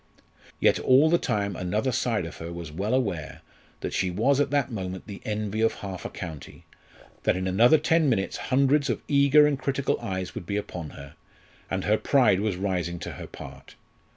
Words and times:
Yet 0.59 0.79
all 0.79 1.11
the 1.11 1.19
time 1.19 1.55
another 1.55 1.91
side 1.91 2.25
of 2.25 2.37
her 2.37 2.51
was 2.51 2.71
well 2.71 2.95
aware 2.95 3.41
that 3.81 3.93
she 3.93 4.09
was 4.09 4.39
at 4.39 4.49
that 4.49 4.71
moment 4.71 5.05
the 5.05 5.21
envy 5.25 5.61
of 5.61 5.75
half 5.75 6.05
a 6.05 6.09
county, 6.09 6.65
that 7.21 7.37
in 7.37 7.47
another 7.47 7.77
ten 7.77 8.09
minutes 8.09 8.37
hundreds 8.49 8.89
of 8.89 9.03
eager 9.07 9.45
and 9.45 9.59
critical 9.59 9.99
eyes 9.99 10.33
would 10.33 10.47
be 10.47 10.57
upon 10.57 10.89
her; 10.97 11.13
and 11.69 11.83
her 11.83 11.97
pride 11.97 12.39
was 12.39 12.55
rising 12.57 12.97
to 12.97 13.11
her 13.11 13.27
part. 13.27 13.75